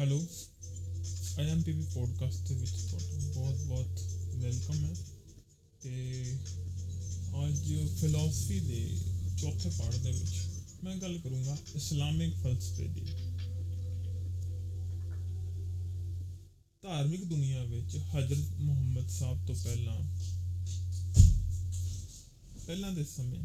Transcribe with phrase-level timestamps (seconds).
[0.00, 0.26] Hello
[1.38, 4.00] I am PP podcast ਦੇ ਵਿੱਚ ਤੁਹਾਡਾ ਬਹੁਤ ਬਹੁਤ
[4.36, 4.94] ਵੈਲਕਮ ਹੈ।
[5.82, 6.34] ਤੇ
[7.46, 8.98] ਅੱਜ ਫਿਲਾਸਫੀ ਦੇ
[9.38, 10.34] ਚੌਥੇ ਪਾਠ ਦੇ ਵਿੱਚ
[10.84, 13.00] ਮੈਂ ਗੱਲ ਕਰੂੰਗਾ ਇਸਲਾਮਿਕ ਫਲਸਫੇ ਦੀ।
[16.82, 19.96] ਧਾਰਮਿਕ ਦੁਨੀਆ ਵਿੱਚ ਹਜ਼ਰਤ ਮੁਹੰਮਦ ਸਾਹਿਬ ਤੋਂ ਪਹਿਲਾਂ
[22.66, 23.42] ਪਹਿਲਾਂ ਦੇ ਸਮੇਂ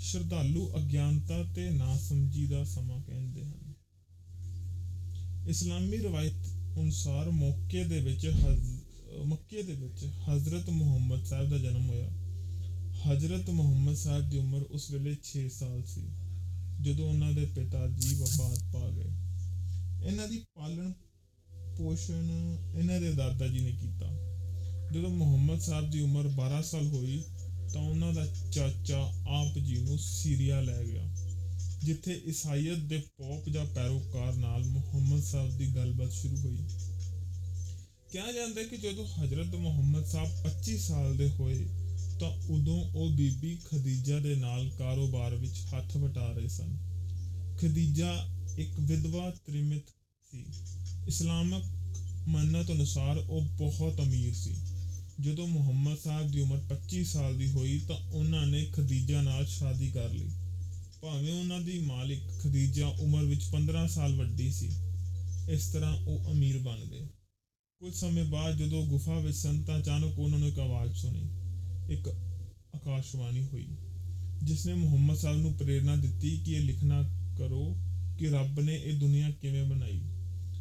[0.00, 3.67] ਸ਼ਰਧਾਲੂ ਅਗਿਆਨਤਾ ਤੇ ਨਾਸਮਝੀ ਦਾ ਸਮਾਂ ਕਹਿੰਦੇ ਹਨ।
[5.48, 6.32] ਇਸਲਾਮੀ ਰਵਾਇਤ
[6.80, 12.08] ਅਨੁਸਾਰ ਮੌਕੇ ਦੇ ਵਿੱਚ ਹਜ਼- ਮੱਕੇ ਦੇ ਵਿੱਚ ਹਜ਼ਰਤ ਮੁਹੰਮਦ ਸਾਹਿਬ ਦਾ ਜਨਮ ਹੋਇਆ।
[13.12, 16.08] ਹਜ਼ਰਤ ਮੁਹੰਮਦ ਸਾਹਿਬ ਦੀ ਉਮਰ ਉਸ ਵੇਲੇ 6 ਸਾਲ ਸੀ,
[16.82, 19.10] ਜਦੋਂ ਉਹਨਾਂ ਦੇ ਪਿਤਾ ਜੀ ਵਫਾਤ ਪਾ ਗਏ।
[20.08, 20.92] ਇਹਨਾਂ ਦੀ ਪਾਲਣ
[21.78, 24.06] ਪੋਸ਼ਣ ਇਹਨਾਂ ਦੇ ਦਾਦਾ ਜੀ ਨੇ ਕੀਤਾ।
[24.92, 27.24] ਜਦੋਂ ਮੁਹੰਮਦ ਸਾਹਿਬ ਦੀ ਉਮਰ 12 ਸਾਲ ਹੋਈ,
[27.72, 31.17] ਤਾਂ ਉਹਨਾਂ ਦਾ ਚਾਚਾ ਆਪ ਜੀ ਨੂੰ ਸੀਰੀਆ ਲੈ ਗਿਆ।
[31.84, 36.58] ਜਿੱਥੇ ਈਸਾਈਅਤ ਦੇ ਪੋਪ ਜਾਂ ਪੈਰੋਕਾਰ ਨਾਲ ਮੁਹੰਮਦ ਸਾਹਿਬ ਦੀ ਗੱਲਬਾਤ ਸ਼ੁਰੂ ਹੋਈ।
[38.12, 41.68] ਕਿਹਾ ਜਾਂਦਾ ਹੈ ਕਿ ਜਦੋਂ ਹਜ਼ਰਤ ਮੁਹੰਮਦ ਸਾਹਿਬ 25 ਸਾਲ ਦੇ ਹੋਏ,
[42.20, 46.78] ਤਾਂ ਉਦੋਂ ਉਹ ਬੀਬੀ ਖਦੀਜਾ ਦੇ ਨਾਲ ਕਾਰੋਬਾਰ ਵਿੱਚ ਹੱਥ ਵਟਾ ਰਹੇ ਸਨ।
[47.60, 49.82] ਖਦੀਜਾ ਇੱਕ ਵਿਧਵਾ ਤ੍ਰਿਮਿਤ
[50.30, 50.44] ਸੀ।
[51.08, 51.64] ਇਸਲਾਮਕ
[52.28, 54.56] ਮੰਨਤ ਅਨੁਸਾਰ ਉਹ ਬਹੁਤ ਅਮੀਰ ਸੀ।
[55.20, 59.88] ਜਦੋਂ ਮੁਹੰਮਦ ਸਾਹਿਬ ਦੀ ਉਮਰ 25 ਸਾਲ ਦੀ ਹੋਈ, ਤਾਂ ਉਹਨਾਂ ਨੇ ਖਦੀਜਾ ਨਾਲ ਸ਼ਾਦੀ
[59.88, 60.30] ਕਰ ਲਈ।
[61.02, 64.68] ਭਾਵੇਂ ਉਹਨਾਂ ਦੀ ਮਾਲਿਕ ਖਦੀਜਾ ਉਮਰ ਵਿੱਚ 15 ਸਾਲ ਵੱਡੀ ਸੀ,
[65.50, 67.06] ਇਸ ਤਰ੍ਹਾਂ ਉਹ ਅਮੀਰ ਬਣ ਗਏ।
[67.80, 71.22] ਕੁਝ ਸਮੇਂ ਬਾਅਦ ਜਦੋਂ ਗੁਫਾ ਵਿੱਚ ਸਨ ਤਾਂ ਅਚਾਨਕ ਉਹਨਾਂ ਨੂੰ ਇੱਕ ਆਵਾਜ਼ ਸੁਣੀ,
[71.90, 72.08] ਇੱਕ
[72.74, 73.66] ਆਕਾਸ਼ਵਾਣੀ ਹੋਈ,
[74.42, 77.02] ਜਿਸ ਨੇ ਮੁਹੰਮਦ ਸਾਹਿਬ ਨੂੰ ਪ੍ਰੇਰਣਾ ਦਿੱਤੀ ਕਿ ਇਹ ਲਿਖਣਾ
[77.38, 77.76] ਕਰੋ
[78.18, 80.00] ਕਿ ਰੱਬ ਨੇ ਇਹ ਦੁਨੀਆ ਕਿਵੇਂ ਬਣਾਈ,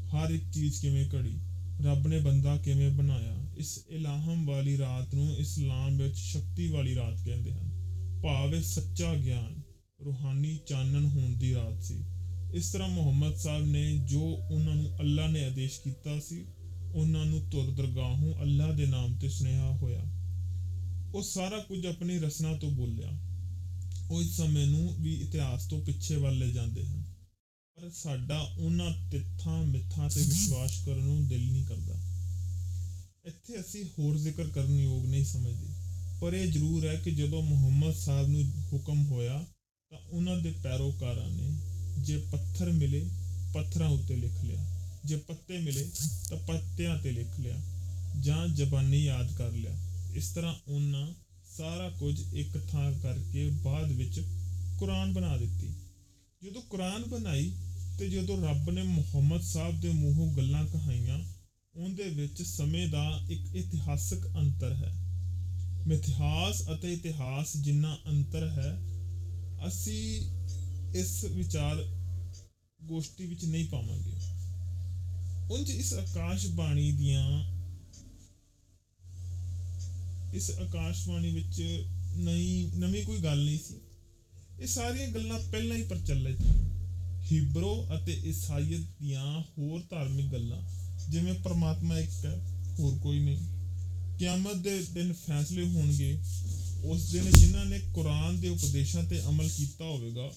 [0.08, 1.38] ਹਰ ਇੱਕ ਚੀਜ਼ ਕਿਵੇਂ ਘੜੀ
[1.82, 7.26] ਰੱਬ ਨੇ ਬੰਦਾ ਕਿਵੇਂ ਬਣਾਇਆ। ਇਸ ਇਲਾਹਮ ਵਾਲੀ ਰਾਤ ਨੂੰ ਇਸਲਾਮ ਵਿੱਚ ਸ਼ਕਤੀ ਵਾਲੀ ਰਾਤ
[7.26, 7.70] ਕਹਿੰਦੇ ਹਨ,
[8.24, 9.62] ਭਾਵ ਇਹ ਸੱਚਾ ਗਿਆਨ
[10.06, 12.06] ਰੂਹਾਨੀ ਚਾਨਣ ਹੋਣ ਦੀ ਰਾਤ ਸੀ।
[12.54, 16.46] ਇਸ ਤਰ੍ਹਾਂ ਮੁਹੰਮਦ ਸਾਹਿਬ ਨੇ ਜੋ ਉਹਨਾਂ ਨੂੰ ਅੱਲਾ ਨੇ ਆਦੇਸ਼ ਕੀਤਾ ਸੀ,
[16.96, 20.02] ਉਹਨਾਂ ਨੂੰ ਤੁਰ ਦਰਗਾਹੋਂ ਅੱਲਾ ਦੇ ਨਾਮ ਤੇ ਸੁਨੇਹਾ ਹੋਇਆ।
[21.16, 23.12] ਉਹ ਸਾਰਾ ਕੁਝ ਆਪਣੀ ਰਸਨਾ ਤੋਂ ਬੋਲਿਆ।
[24.12, 27.04] ਉਹ ਇਸ ਸਮੇਂ ਨੂੰ ਵੀ ਇਤਿਹਾਸ ਤੋਂ ਪਿੱਛੇ ਵੱਲ ਲੈ ਜਾਂਦੇ ਹਨ।
[27.76, 31.94] ਪਰ ਸਾਡਾ ਉਹਨਾਂ ਤਿੱਥਾਂ ਮਿੱਥਾਂ ਤੇ ਵਿਸ਼ਵਾਸ ਕਰਨ ਨੂੰ ਦਿਲ ਨਹੀਂ ਕਰਦਾ।
[33.26, 35.68] ਇੱਥੇ ਅਸੀਂ ਹੋਰ ਜ਼ਿਕਰ ਕਰਨ ਯੋਗ ਨਹੀਂ ਸਮਝਦੇ।
[36.22, 38.44] ਪਰ ਇਹ ਜ਼ਰੂਰ ਹੈ ਕਿ ਜਦੋਂ ਮੁਹੰਮਦ ਸਾਹਿਬ ਨੂੰ
[38.74, 39.46] ਹੁਕਮ ਹੋਇਆ
[39.92, 41.52] ਤਾਂ ਉਹਨਾਂ ਦੇ ਪੈਰੋਕਾਰਾਂ ਨੇ
[41.98, 43.10] ਜੇ ਪੱਥਰ ਮਿਲੇ,
[43.54, 44.66] ਪੱਥਰਾਂ ਉੱਤੇ ਲਿਖ ਲਿਆ।
[45.06, 45.90] ਜੇ ਪੱਤੇ ਮਿਲੇ
[46.30, 47.56] ਤਾਂ ਪੱਤਿਆਂ ਤੇ ਲਿਖ ਲਿਆ
[48.22, 49.72] ਜਾਂ ਜ਼ਬਾਨੀ ਯਾਦ ਕਰ ਲਿਆ।
[50.14, 51.08] ਇਸ ਤਰ੍ਹਾਂ ਉਹਨਾਂ
[51.58, 54.20] ਸਾਰਾ ਕੁਝ ਇੱਕ ਥਾਂ ਕਰਕੇ ਬਾਅਦ ਵਿੱਚ
[54.80, 55.74] ਕੁਰਾਨ ਬਣਾ ਦਿੱਤੀ।
[56.44, 57.54] ਜਦੋਂ ਕੁਰਾਨ ਬਣਾਈ
[58.00, 61.20] ਤੇ ਜਦੋਂ ਰੱਬ ਨੇ ਮੁਹੰਮਦ ਸਾਹਿਬ ਦੇ ਮੂੰਹੋਂ ਗੱਲਾਂ ਕਹਾਈਆਂ,
[61.76, 64.94] ਉਹਦੇ ਵਿੱਚ ਸਮੇਂ ਦਾ ਇੱਕ ਇਤਿਹਾਸਕ ਅੰਤਰ ਹੈ।
[65.88, 68.97] ਮਿਥਿਹਾਸ ਅਤੇ ਇਤਿਹਾਸ ਜਿੰਨਾ ਅੰਤਰ ਹੈ
[69.68, 70.32] ਅਸੀਂ
[70.96, 71.84] ਇਸ ਵਿਚਾਰ
[72.84, 74.18] ਗੋਸ਼ਟੀ ਵਿੱਚ ਨਹੀਂ ਪਾਵਾਂਗੇ।
[75.54, 77.58] ਉਂਝ ਇਸ ਆਕਾਸ਼ਬਾਣੀ ਦੀਆਂ
[80.34, 81.86] ਇਸ ਆਕਾਸ਼ਬਾਣੀ ਵਿੱਚ
[82.16, 83.76] ਨਈ ਨਵੀਂ ਕੋਈ ਗੱਲ ਨਹੀਂ ਸੀ।
[84.60, 86.42] ਇਹ ਸਾਰੀਆਂ ਗੱਲਾਂ ਪਹਿਲਾਂ ਹੀ ਪ੍ਰਚਲਿਤ
[87.32, 90.62] ਹੀਬਰੂ ਅਤੇ ਈਸਾਈਅਤ ਦੀਆਂ ਹੋਰ ਧਾਰਮਿਕ ਗੱਲਾਂ,
[91.10, 92.36] ਜਿਵੇਂ ਪਰਮਾਤਮਾ ਇੱਕ ਹੈ,
[92.80, 93.38] ਹੋਰ ਕੋਈ ਨਹੀਂ।
[94.18, 96.24] ਕਿਆਮਤ ਦੇ ਦਿਨ ਫੈਸਲੇ ਹੋਣਗੇ।
[96.84, 100.32] ਉਸ ਦਿਨ ਜਿਨ੍ਹਾਂ ਨੇ ਕੁਰਾਨ ਦੇ ਉਪਦੇਸ਼ਾਂ ਤੇ ਅਮਲ ਕੀਤਾ ਹੋਵੇਗਾ,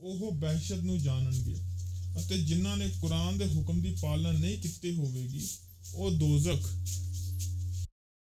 [0.00, 1.56] ਉਹ ਬਹਿਸ਼ਤ ਨੂੰ ਜਾਣਨਗੇ
[2.20, 5.48] ਅਤੇ ਜਿਨ੍ਹਾਂ ਨੇ ਕੁਰਾਨ ਦੇ ਹੁਕਮ ਦੀ ਪਾਲਣਾ ਨਹੀਂ ਕੀਤੀ ਹੋਵੇਗੀ,
[5.94, 6.66] ਉਹ ਦੋਜ਼ਖ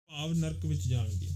[0.10, 1.28] ਭਾਵ ਨਰਕ ਵਿੱਚ ਜਾਣਗੇ।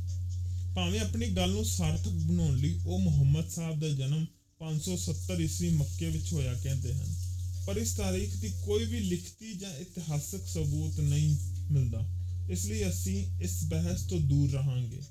[0.75, 4.25] ਭਾਵੇਂ ਆਪਣੀ ਗੱਲ ਨੂੰ ਸਾਰਥਕ ਬਣਾਉਣ ਲਈ ਉਹ ਮੁਹੰਮਦ ਸਾਹਿਬ ਦਾ ਜਨਮ
[4.59, 7.13] 570 ਈਸਵੀ ਮੱਕੇ ਵਿੱਚ ਹੋਇਆ ਕਹਿੰਦੇ ਹਨ,
[7.67, 11.35] ਪਰ ਇਸ ਤਾਰੀਖ ਦੀ ਕੋਈ ਵੀ ਲਿਖਤੀ ਜਾਂ ਇਤਿਹਾਸਕ ਸਬੂਤ ਨਹੀਂ
[11.71, 12.01] ਮਿਲਦਾ।
[12.51, 15.01] ਇਸ ਲਈ ਅਸੀਂ ਇਸ ਬਹਿਸ ਤੋਂ ਦੂਰ ਰਹਾਂਗੇ।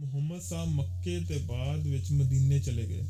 [0.00, 3.02] ਮੁਹੰਮਦ ਸਾਹਿਬ ਮੱਕੇ ਤੇ ਬਾਅਦ ਵਿੱਚ ਮਦੀਨੇ ਚਲੇ ਗਏ।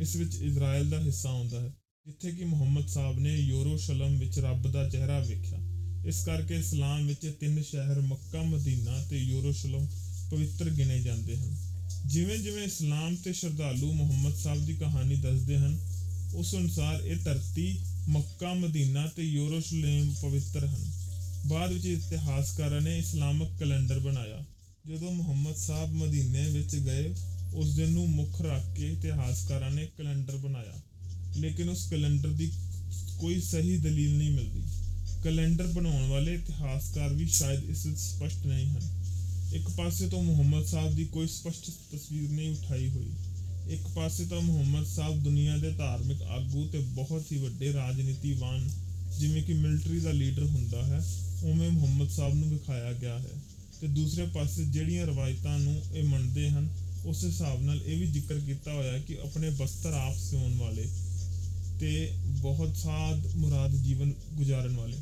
[0.00, 1.72] ਇਸ ਵਿੱਚ ਇਜ਼ਰਾਈਲ ਦਾ ਹਿੱਸਾ ਆਉਂਦਾ ਹੈ,
[2.06, 5.58] ਜਿੱਥੇ ਕਿ ਮੁਹੰਮਦ ਸਾਹਿਬ ਨੇ ਯਰੂਸ਼ਲਮ ਵਿੱਚ ਰੱਬ ਦਾ ਚਿਹਰਾ ਵੇਖਿਆ।
[6.06, 9.88] ਇਸ ਕਰਕੇ ਇਸਲਾਮ ਵਿੱਚ ਤਿੰਨ ਸ਼ਹਿਰ ਮੱਕਾ, ਮਦੀਨਾ ਤੇ ਯਰੂਸ਼ਲਮ
[10.30, 11.56] ਪਵਿੱਤਰ ਗਿਣੇ ਜਾਂਦੇ ਹਨ।
[12.06, 15.78] ਜਿਵੇਂ ਜਿਵੇਂ ਇਸਲਾਮ ਤੇ ਸ਼ਰਧਾਲੂ ਮੁਹੰਮਦ ਸਾਹਿਬ ਦੀ ਕਹਾਣੀ ਦੱਸਦੇ ਹਨ,
[16.34, 17.78] ਉਸ ਅਨੁਸਾਰ ਇਹ ਧਰਤੀ
[18.08, 20.92] ਮੱਕਾ, ਮਦੀਨਾ ਤੇ ਯਰੂਸ਼ਲਮ ਪਵਿੱਤਰ ਹਨ।
[21.46, 24.44] ਬਾਅਦ ਵਿੱਚ ਇਤਿਹਾਸਕਾਰਾਂ ਨੇ ਇਸਲਾਮਕ ਕੈਲੰਡਰ ਬਣਾਇਆ।
[24.88, 27.14] ਜਦੋਂ ਮੁਹੰਮਦ ਸਾਹਿਬ ਮਦੀਨੇ ਵਿੱਚ ਗਏ,
[27.54, 30.80] ਉਸ ਦਿਨ ਨੂੰ ਮੁੱਖ ਰੱਖ ਕੇ ਇਤਿਹਾਸਕਾਰਾਂ ਨੇ ਕੈਲੰਡਰ ਬਣਾਇਆ।
[31.36, 32.52] ਲੇਕਿਨ ਉਸ ਕੈਲੰਡਰ ਦੀ
[33.18, 34.62] ਕੋਈ ਸਹੀ ਦਲੀਲ ਨਹੀਂ ਮਿਲਦੀ।
[35.24, 39.04] ਕੈਲੰਡਰ ਬਣਾਉਣ ਵਾਲੇ ਇਤਿਹਾਸਕਾਰ ਵੀ ਸ਼ਾਇਦ ਇਸ ਵਿੱਚ ਸਪਸ਼ਟ ਨਹੀਂ ਹਨ।
[39.54, 43.10] ਇੱਕ ਪਾਸੇ ਤੋਂ ਮੁਹੰਮਦ ਸਾਹਿਬ ਦੀ ਕੋਈ ਸਪਸ਼ਟ ਤਸਵੀਰ ਨਹੀਂ ਉਠਾਈ ਹੋਈ।
[43.68, 48.70] ਇੱਕ ਪਾਸੇ ਤਾਂ ਮੁਹੰਮਦ ਸਾਹਿਬ ਦੁਨੀਆ ਦੇ ਧਾਰਮਿਕ ਆਗੂ ਤੇ ਬਹੁਤ ਹੀ ਵੱਡੇ ਰਾਜਨੀਤੀਵਾਨ,
[49.18, 51.02] ਜਿਵੇਂ ਕਿ ਮਿਲਟਰੀ ਦਾ ਲੀਡਰ ਹੁੰਦਾ ਹੈ,
[51.44, 56.50] ਉਵੇਂ ਮੁਹੰਮਦ ਸਾਹਿਬ ਨੂੰ ਵਿਖਾਇਆ ਗਿਆ ਹੈ। ਤੇ ਦੂਸਰੇ ਪਾਸੇ ਜਿਹੜੀਆਂ ਰਵਾਇਤਾਂ ਨੂੰ ਇਹ ਮੰਨਦੇ
[56.50, 56.68] ਹਨ,
[57.06, 60.88] ਉਸ ਹਿਸਾਬ ਨਾਲ ਇਹ ਵੀ ਜ਼ਿਕਰ ਕੀਤਾ ਹੋਇਆ ਹੈ ਕਿ ਆਪਣੇ ਬਸਤਰ ਆਪ ਸਿਉਣ ਵਾਲੇ
[61.80, 64.96] ਤੇ ਬਹੁਤ ਸਾਦ ਮੁਰਾਦ ਜੀਵਨ ਗੁਜ਼ਾਰਨ ਵਾਲੇ,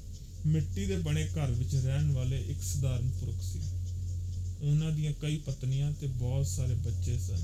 [0.46, 3.60] ਮਿੱਟੀ ਦੇ ਬਣੇ ਘਰ ਵਿੱਚ ਰਹਿਣ ਵਾਲੇ ਇੱਕ ਸਧਾਰਨ ਪੁਰਖ ਸੀ।
[4.62, 7.42] ਉਹਨਾਂ ਦੀਆਂ ਕਈ ਪਤਨੀਆਂ ਤੇ ਬਹੁਤ ਸਾਰੇ ਬੱਚੇ ਸਨ।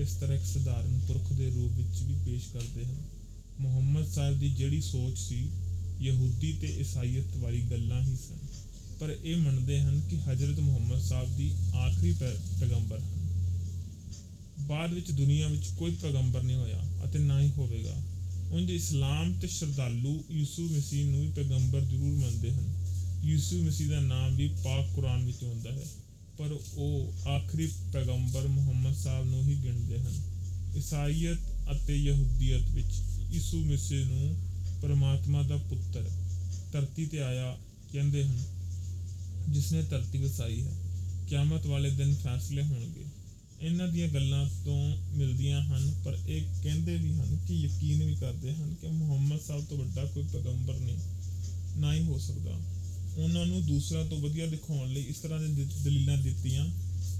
[0.00, 2.96] ਇਸ ਤਰ੍ਹਾਂ ਇੱਕ ਸਧਾਰਨ ਪੁਰਖ ਦੇ ਰੂਪ ਵਿੱਚ ਵੀ ਪੇਸ਼ ਕਰਦੇ ਹਨ।
[3.60, 5.48] ਮੁਹੰਮਦ ਸਾਹਿਬ ਦੀ ਜਿਹੜੀ ਸੋਚ ਸੀ,
[6.00, 8.67] ਯਹੂਦੀ ਤੇ ਈਸਾਈਅਤ ਵਾਲੀ ਗੱਲਾਂ ਹੀ ਸਨ।
[9.00, 13.18] ਪਰ ਇਹ ਮੰਨਦੇ ਹਨ ਕਿ ਹਜ਼ਰਤ ਮੁਹੰਮਦ ਸਾਹਿਬ ਦੀ ਆਖਰੀ ਪੈ- ਪੈਗੰਬਰ ਹਨ।
[14.60, 18.02] ਬਾਅਦ ਵਿੱਚ ਦੁਨੀਆ ਵਿੱਚ ਕੋਈ ਪੈਗੰਬਰ ਨਹੀਂ ਹੋਇਆ ਅਤੇ ਨਾ ਹੀ ਹੋਵੇਗਾ।
[18.50, 22.74] ਉਂਝ ਇਸਲਾਮ ਤੇ ਸ਼ਰਧਾਲੂ ਯਿਸੂ ਮਸੀਹ ਨੂੰ ਵੀ ਪੈਗੰਬਰ ਜ਼ਰੂਰ ਮੰਨਦੇ ਹਨ।
[23.24, 25.84] ਯਿਸੂ ਮਸੀਹ ਦਾ ਨਾਮ ਵੀ ਪਾਕ ਕੁਰਾਨ ਵਿੱਚ ਆਉਂਦਾ ਹੈ।
[26.38, 30.14] ਪਰ ਉਹ ਆਖਰੀ ਪੈਗੰਬਰ ਮੁਹੰਮਦ ਸਾਹਿਬ ਨੂੰ ਹੀ ਗਿਣਦੇ ਹਨ।
[30.76, 31.38] ਈਸਾਈਅਤ
[31.72, 34.36] ਅਤੇ ਯਹੂਦੀਅਤ ਵਿੱਚ ਯਿਸੂ ਮਸੀਹ ਨੂੰ
[34.82, 36.10] ਪਰਮਾਤਮਾ ਦਾ ਪੁੱਤਰ
[36.72, 37.58] ਧਰਤੀ ਤੇ ਆਇਆ
[37.92, 38.57] ਕਹਿੰਦੇ ਹਨ
[39.52, 40.72] ਜਿਸ ਨੇ ਧਰਤੀ ਵਸਾਈ ਹੈ,
[41.28, 43.04] ਕਿਆਮਤ ਵਾਲੇ ਦਿਨ ਫੈਸਲੇ ਹੋਣਗੇ।
[43.60, 48.54] ਇਹਨਾਂ ਦੀਆਂ ਗੱਲਾਂ ਤੋਂ ਮਿਲਦੀਆਂ ਹਨ, ਪਰ ਇਹ ਕਹਿੰਦੇ ਵੀ ਹਨ ਕਿ ਯਕੀਨ ਵੀ ਕਰਦੇ
[48.54, 50.98] ਹਨ ਕਿ ਮੁਹੰਮਦ ਸਾਹਿਬ ਤੋਂ ਵੱਡਾ ਕੋਈ ਪੈਗੰਬਰ ਨਹੀਂ,
[51.76, 52.60] ਨਾ ਹੀ ਹੋ ਸਕਦਾ।
[53.16, 56.68] ਉਹਨਾਂ ਨੂੰ ਦੂਸਰਾ ਤੋਂ ਵਧੀਆ ਦਿਖਾਉਣ ਲਈ ਇਸ ਤਰ੍ਹਾਂ ਦੇ ਦ- ਦਲੀਲਾਂ ਦਿੱਤੀਆਂ।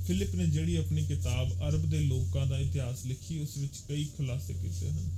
[0.07, 4.55] ਫਿਲਿਪ ਨੇ ਜਿਹੜੀ ਆਪਣੀ ਕਿਤਾਬ ਅਰਬ ਦੇ ਲੋਕਾਂ ਦਾ ਇਤਿਹਾਸ ਲਿਖੀ, ਉਸ ਵਿੱਚ ਕਈ ਖੁਲਾਸੇ
[4.55, 5.11] ਕੀਤੇ ਹਨ।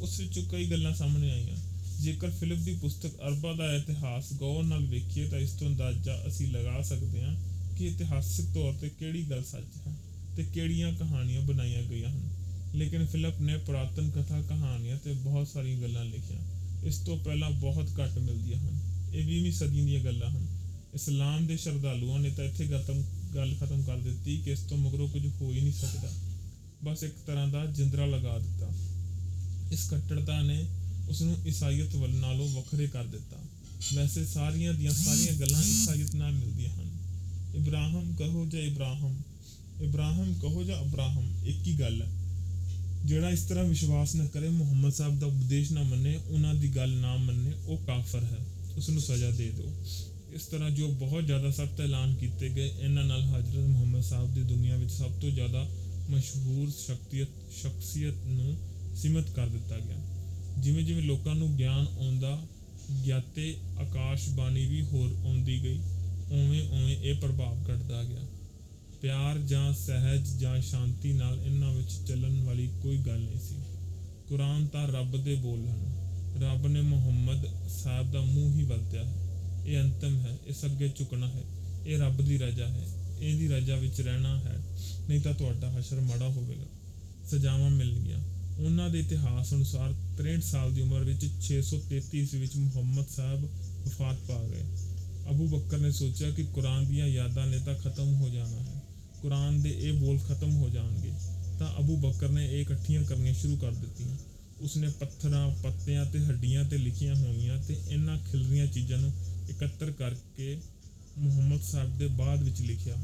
[0.00, 1.73] ਉਸ ਵਿੱਚੋਂ ਕਈ ਗੱਲਾਂ ਸਾਹਮਣੇ ਆਈਆਂ।
[2.04, 6.48] ਜੇਕਰ ਫਿਲਿਪ ਦੀ ਪੁਸਤਕ ਅਰਬਾਂ ਦਾ ਇਤਿਹਾਸ ਗੌਰ ਨਾਲ ਵੇਖੀਏ ਤਾਂ ਇਸ ਤੋਂ ਅੰਦਾਜ਼ਾ ਅਸੀਂ
[6.48, 7.36] ਲਗਾ ਸਕਦੇ ਹਾਂ
[7.74, 9.96] ਕਿ ਇਤਿਹਾਸਕ ਤੌਰ ਤੇ ਕਿਹੜੀ ਗੱਲ ਸੱਚ ਹੈ
[10.36, 12.28] ਤੇ ਕਿਹੜੀਆਂ ਕਹਾਣੀਆਂ ਬਣਾਈਆਂ ਗਈਆਂ ਹਨ।
[12.74, 16.40] ਲੇਕਿਨ ਫਿਲਿਪ ਨੇ ਪੁਰਾਤਨ ਕਥਾ ਕਹਾਣੀਆਂ ਤੇ ਬਹੁਤ ਸਾਰੀਆਂ ਗੱਲਾਂ ਲਿਖੀਆਂ।
[16.84, 18.80] ਇਸ ਤੋਂ ਪਹਿਲਾਂ ਬਹੁਤ ਘੱਟ ਮਿਲਦੀਆਂ ਹਨ।
[19.14, 20.46] ਇਹ 20ਵੀਂ ਸਦੀ ਦੀਆਂ ਗੱਲਾਂ ਹਨ।
[20.94, 23.02] ਇਸਲਾਮ ਦੇ ਸ਼ਰਧਾਲੂਆਂ ਨੇ ਤਾਂ ਇੱਥੇ ਖਤਮ
[23.34, 26.12] ਗੱਲ ਖਤਮ ਕਰ ਦਿੱਤੀ ਕਿ ਇਸ ਤੋਂ ਮਗਰੋਂ ਕੁਝ ਹੋ ਹੀ ਨਹੀਂ ਸਕਦਾ।
[26.84, 28.70] ਬਸ ਇੱਕ ਤਰ੍ਹਾਂ ਦਾ ਜਿੰਦਰਾ ਲਗਾ ਦਿੱਤਾ।
[29.72, 30.64] ਇਸ ਕੱਟੜਤਾ ਨੇ
[31.08, 33.36] ਉਸ ਨੂੰ ਈਸਾਈਅਤ ਵੱਲ ਨਾਲੋਂ ਵੱਖਰੇ ਕਰ ਦਿੱਤਾ।
[33.94, 36.90] ਵੈਸੇ ਸਾਰੀਆਂ ਦੀਆਂ ਸਾਰੀਆਂ ਗੱਲਾਂ ਈਸਾਈਅਤ ਨਾਲ ਮਿਲਦੀਆਂ ਹਨ।
[37.54, 39.22] ਇਬਰਾਹਿਮ ਕਹੋ ਜਾਂ ਇਬਰਾਹਿਮ
[39.82, 42.12] ਇਬਰਾਹਿਮ ਕਹੋ ਜਾਂ ਅਬਰਾਹਮ, ਇੱਕ ਹੀ ਗੱਲ ਹੈ।
[43.04, 46.90] ਜਿਹੜਾ ਇਸ ਤਰ੍ਹਾਂ ਵਿਸ਼ਵਾਸ ਨਾ ਕਰੇ, ਮੁਹੰਮਦ ਸਾਹਿਬ ਦਾ ਉਪਦੇਸ਼ ਨਾ ਮੰਨੇ, ਉਹਨਾਂ ਦੀ ਗੱਲ
[46.90, 48.38] ਨਾ ਮੰਨੇ, ਉਹ ਕਾਫਰ ਹੈ।
[48.76, 49.84] ਉਸ ਨੂੰ ਸਜ਼ਾ ਦੇ ਦਿਓ।
[50.34, 54.42] ਇਸ ਤਰ੍ਹਾਂ ਜੋ ਬਹੁਤ ਜ਼ਿਆਦਾ ਸਖਤ ਐਲਾਨ ਕੀਤੇ ਗਏ, ਇਹਨਾਂ ਨਾਲ ਹਜ਼ਰਤ ਮੁਹੰਮਦ ਸਾਹਿਬ ਦੀ
[54.42, 55.68] ਦੁਨੀਆ ਵਿੱਚ ਸਭ ਤੋਂ ਜ਼ਿਆਦਾ
[56.10, 57.28] ਮਸ਼ਹੂਰ ਸ਼ਖਸੀਅਤ
[57.62, 58.58] ਸ਼ਖਸੀਅਤ ਨੂੰ
[58.96, 60.13] ਸੀਮਤ ਕਰ ਦਿੱਤਾ ਗਿਆ।
[60.58, 62.46] ਜਿਵੇਂ ਜਿਵੇਂ ਲੋਕਾਂ ਨੂੰ ਗਿਆਨ ਆਉਂਦਾ,
[63.06, 65.78] ਗਿਆਤੇ ਆਕਾਸ਼ਬਾਣੀ ਵੀ ਹੋਰ ਆਉਂਦੀ ਗਈ,
[66.30, 68.20] ਉਵੇਂ ਉਵੇਂ ਇਹ ਪ੍ਰਭਾਵ ਘਟਦਾ ਗਿਆ।
[69.00, 73.54] ਪਿਆਰ ਜਾਂ ਸਹਿਜ ਜਾਂ ਸ਼ਾਂਤੀ ਨਾਲ ਇਹਨਾਂ ਵਿੱਚ ਚੱਲਣ ਵਾਲੀ ਕੋਈ ਗੱਲ ਨਹੀਂ ਸੀ।
[74.28, 75.94] ਕੁਰਾਨ ਤਾਂ ਰੱਬ ਦੇ ਬੋਲ ਹਨ।
[76.42, 79.14] ਰੱਬ ਨੇ ਮੁਹੰਮਦ ਸਾਹਿਬ ਦਾ ਮੂੰਹ ਹੀ ਵਰਤਿਆ ਹੈ।
[79.66, 81.42] ਇਹ ਅੰਤਮ ਹੈ, ਇਸ ਅੱਗੇ ਝੁਕਣਾ ਹੈ।
[81.86, 82.88] ਇਹ ਰੱਬ ਦੀ ਰਜ਼ਾ ਹੈ।
[83.20, 84.64] ਇਹਦੀ ਰਜ਼ਾ ਵਿੱਚ ਰਹਿਣਾ ਹੈ।
[85.08, 86.64] ਨਹੀਂ ਤਾਂ ਤੁਹਾਡਾ ਹਸ਼ਰ ਮਾੜਾ ਹੋਵੇਗਾ।
[87.30, 92.56] ਸਜ਼ਾਵਾਂ ਮਿਲ ਗਈਆਂ। ਉਹਨਾਂ ਦੇ ਇਤਿਹਾਸ ਅਨੁਸਾਰ 63 ਸਾਲ ਦੀ ਉਮਰ ਵਿੱਚ 633 ਈਸਵੀ ਵਿੱਚ
[92.56, 93.44] ਮੁਹੰਮਦ ਸਾਹਿਬ
[93.86, 94.64] ਵਫਾਤ ਪਾ ਗਏ।
[95.30, 98.82] ਅਬੂ ਬੱਕਰ ਨੇ ਸੋਚਿਆ ਕਿ ਕੁਰਾਨ ਦੀਆਂ ਯਾਦਾਂ ਨੇ ਤਾਂ ਖਤਮ ਹੋ ਜਾਣਾ ਹੈ।
[99.22, 101.12] ਕੁਰਾਨ ਦੇ ਇਹ ਬੋਲ ਖਤਮ ਹੋ ਜਾਣਗੇ।
[101.58, 104.16] ਤਾਂ ਅਬੂ ਬੱਕਰ ਨੇ ਇਹ ਇਕੱਠੀਆਂ ਕਰਨੀਆਂ ਸ਼ੁਰੂ ਕਰ ਦਿੱਤੀਆਂ।
[104.60, 109.12] ਉਸਨੇ ਪੱਥਰਾਂ, ਪੱਤਿਆਂ ਤੇ ਹੱਡੀਆਂ ਤੇ ਲਿਖੀਆਂ ਹੋਈਆਂ ਤੇ ਇਹਨਾਂ ਖਿਲਰੀਆਂ ਚੀਜ਼ਾਂ ਨੂੰ
[109.50, 110.60] ਇਕੱਤਰ ਕਰਕੇ
[111.18, 112.94] ਮੁਹੰਮਦ ਸਾਹਿਬ ਦੇ ਬਾਅਦ ਵਿੱਚ ਲਿਖਿਆ।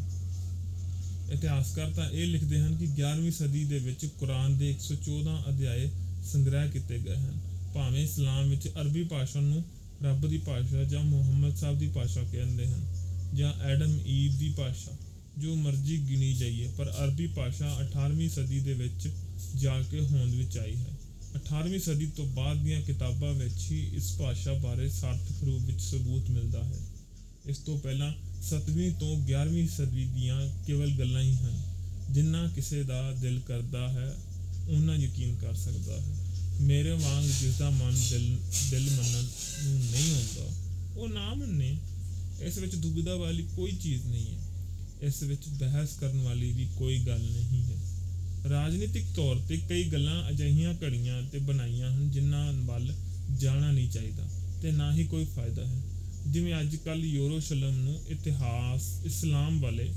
[1.33, 5.91] ਇਤਿਹਾਸਕਾਰ ਤਾਂ ਇਹ ਲਿਖਦੇ ਹਨ ਕਿ 11ਵੀਂ ਸਦੀ ਦੇ ਵਿੱਚ ਕੁਰਾਨ ਦੇ 114 ਅਧਿਆਏ
[6.33, 7.41] ਸੰਗ੍ਰਹਿ ਕੀਤੇ ਗਏ ਹਨ।
[7.75, 9.65] ਭਾਵੇਂ ਇਸਲਾਮ ਵਿੱਚ ਅਰਬੀ ਭਾਸ਼ਾ ਨੂੰ
[10.03, 12.87] ਰੱਬ ਦੀ ਭਾਸ਼ਾ ਜਾਂ ਮੁਹੰਮਦ ਸਾਹਿਬ ਦੀ ਭਾਸ਼ਾ ਕਹਿੰਦੇ ਹਨ
[13.35, 14.97] ਜਾਂ ਐਡਮ ਈਵ ਦੀ ਭਾਸ਼ਾ,
[15.39, 19.09] ਜੋ ਮਰਜ਼ੀ ਗਿਣੀ ਜਾਈਏ, ਪਰ ਅਰਬੀ ਭਾਸ਼ਾ 18ਵੀਂ ਸਦੀ ਦੇ ਵਿੱਚ
[19.57, 20.99] ਜਾ ਕੇ ਹੋਂਦ ਵਿੱਚ ਆਈ ਹੈ।
[21.37, 26.31] 18ਵੀਂ ਸਦੀ ਤੋਂ ਬਾਅਦ ਦੀਆਂ ਕਿਤਾਬਾਂ ਵਿੱਚ ਹੀ ਇਸ ਭਾਸ਼ਾ ਬਾਰੇ ਸਾਰਥਕ ਰੂਪ ਵਿੱਚ ਸਬੂਤ
[26.31, 26.90] ਮਿਲਦਾ ਹੈ।
[27.47, 31.63] ਇਸ ਤੋਂ ਪਹਿਲਾਂ 7ਵੀਂ ਤੋਂ 11ਵੀਂ ਸਦੀ ਦੀਆਂ ਕੇਵਲ ਗੱਲਾਂ ਹੀ ਹਨ।
[32.11, 34.17] ਜਿੰਨਾ ਕਿਸੇ ਦਾ ਦਿਲ ਕਰਦਾ ਹੈ
[34.69, 36.17] ਉਹਨਾਂ ਯਕੀਨ ਕਰ ਸਕਦਾ ਹੈ।
[36.61, 38.39] ਮੇਰੇ ਵਾਂਗ ਜਿਸ ਦਾ ਮਨ ਦਿਲ
[38.71, 39.25] ਦਿਲ ਮੰਨਣ
[39.65, 40.51] ਨੂੰ ਨਹੀਂ ਹੁੰਦਾ
[40.97, 41.77] ਉਹ ਨਾ ਮੰਨੇ,
[42.41, 44.41] ਇਸ ਵਿੱਚ ਦੁਬਿਧਾ ਵਾਲੀ ਕੋਈ ਚੀਜ਼ ਨਹੀਂ ਹੈ।
[45.03, 47.79] ਇਸ ਵਿੱਚ ਬਹਿਸ ਕਰਨ ਵਾਲੀ ਵੀ ਕੋਈ ਗੱਲ ਨਹੀਂ ਹੈ।
[48.51, 52.95] ਰਾਜਨੀਤਿਕ ਤੌਰ ਤੇ ਕਈ ਗੱਲਾਂ ਅਜਿਹੀਆਂ ਘੜੀਆਂ ਤੇ ਬਣਾਈਆਂ ਹਨ ਜਿਨ੍ਹਾਂ ਵੱਲ
[53.39, 54.29] ਜਾਣਾ ਨਹੀਂ ਚਾਹੀਦਾ
[54.63, 55.83] ਤੇ ਨਾ ਹੀ ਕੋਈ ਫਾਇਦਾ ਹੈ।
[56.27, 59.93] ਜਿਵੇਂ ਅੱਜ ਕੱਲ ਯੂਰੋਸ਼ਲਮ ਨੂੰ ਇਤਿਹਾਸ, ਇਸਲਾਮ ਵਾਲੇ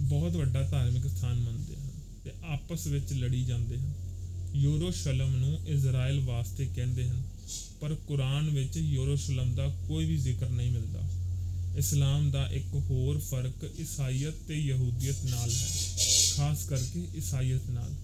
[0.00, 1.90] ਬਹੁਤ ਵੱਡਾ ਧਾਰਮਿਕ ਸਥਾਨ ਮੰਨਦੇ ਹਨ
[2.24, 3.92] ਤੇ ਆਪਸ ਵਿੱਚ ਲੜੀ ਜਾਂਦੇ ਹਨ।
[4.54, 7.22] ਯੂਰੋਸ਼ਲਮ ਨੂੰ ਇਜ਼ਰਾਈਲ ਵਾਸਤੇ ਕਹਿੰਦੇ ਹਨ,
[7.80, 11.08] ਪਰ ਕੁਰਾਨ ਵਿੱਚ ਯੂਰੋਸ਼ਲਮ ਦਾ ਕੋਈ ਵੀ ਜ਼ਿਕਰ ਨਹੀਂ ਮਿਲਦਾ।
[11.78, 15.68] ਇਸਲਾਮ ਦਾ ਇੱਕ ਹੋਰ ਫ਼ਰਕ ਈਸਾਈਅਤ ਤੇ ਯਹੂਦੀਅਤ ਨਾਲ ਹੈ,
[16.36, 17.94] ਖਾਸ ਕਰਕੇ ਈਸਾਈਅਤ ਨਾਲ।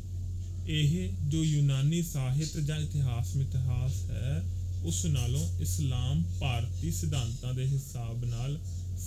[0.67, 8.25] ਇਹ ਜੋ ਯੂਨਾਨੀ ਸਾਹਿਤ ਜਾਂ ਇਤਿਹਾਸ ਮਿਥਿਹਾਸ ਹੈ ਉਸ ਨਾਲੋਂ ਇਸਲਾਮ ਭਾਰਤੀ ਸਿਧਾਂਤਾਂ ਦੇ ਹਿਸਾਬ
[8.25, 8.59] ਨਾਲ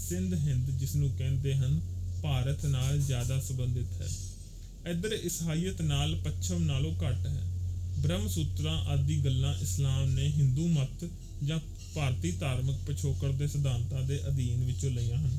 [0.09, 1.81] ਸਿੰਧ ਹਿੰਦ ਜਿਸ ਨੂੰ ਕਹਿੰਦੇ ਹਨ,
[2.23, 4.07] ਭਾਰਤ ਨਾਲ ਜ਼ਿਆਦਾ ਸੰਬੰਧਿਤ ਹੈ।
[4.91, 7.43] ਇੱਧਰ ਈਸਾਈਅਤ ਨਾਲ ਪੱਛਮ ਨਾਲੋਂ ਘੱਟ ਹੈ।
[7.99, 11.09] ਬ੍ਰਹਮ ਸੂਤਰਾਂ ਆਦਿ ਗੱਲਾਂ ਇਸਲਾਮ ਨੇ ਹਿੰਦੂ ਮਤ
[11.43, 11.59] ਜਾਂ
[11.95, 15.37] ਭਾਰਤੀ ਧਾਰਮਿਕ ਪਿਛੋਕੜ ਦੇ ਸਿਧਾਂਤਾਂ ਦੇ ਅਧੀਨ ਵਿੱਚੋਂ ਲਈਆਂ ਹਨ।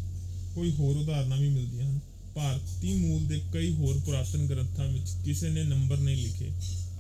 [0.55, 2.01] ਕੋਈ ਹੋਰ ਉਦਾਹਰਨਾਂ ਵੀ ਮਿਲਦੀਆਂ ਹਨ।
[2.35, 6.51] ਭਾਰਤੀ ਮੂਲ ਦੇ ਕਈ ਹੋਰ ਪੁਰਾਤਨ ਗ੍ਰੰਥਾਂ ਵਿੱਚ ਕਿਸੇ ਨੇ ਨੰਬਰ ਨਹੀਂ ਲਿਖੇ।